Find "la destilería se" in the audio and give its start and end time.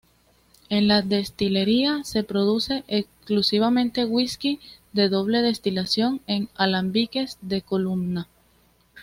0.87-2.23